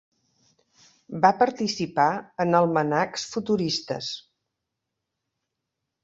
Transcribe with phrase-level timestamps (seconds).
[1.25, 2.07] Va participar
[2.45, 4.09] en almanacs futuristes.